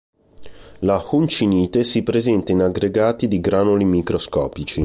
[0.79, 4.79] L'hunchunite si presenta in aggregati di granuli microscopici.